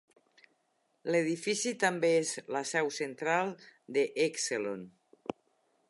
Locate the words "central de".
3.01-4.07